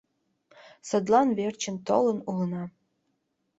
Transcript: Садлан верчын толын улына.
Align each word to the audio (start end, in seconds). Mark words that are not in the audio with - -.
Садлан 0.87 1.27
верчын 1.37 1.75
толын 1.87 2.19
улына. 2.29 2.63